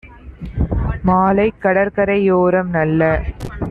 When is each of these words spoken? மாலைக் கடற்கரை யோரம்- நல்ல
மாலைக் 1.03 1.59
கடற்கரை 1.59 2.17
யோரம்- 2.23 2.71
நல்ல 2.77 3.01